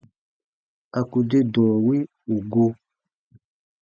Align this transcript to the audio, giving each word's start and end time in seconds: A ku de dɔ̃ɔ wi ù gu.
A 0.97 0.99
ku 1.09 1.19
de 1.29 1.39
dɔ̃ɔ 1.53 1.75
wi 1.85 1.97
ù 2.33 2.35
gu. 2.51 2.65